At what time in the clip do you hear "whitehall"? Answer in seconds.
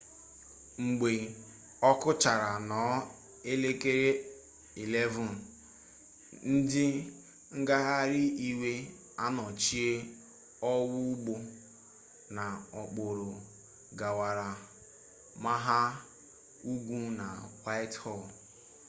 17.63-18.23